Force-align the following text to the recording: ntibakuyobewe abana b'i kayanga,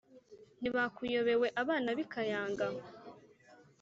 ntibakuyobewe 0.59 1.47
abana 1.61 1.89
b'i 1.97 2.05
kayanga, 2.13 2.65